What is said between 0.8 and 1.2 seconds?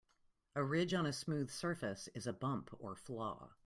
on a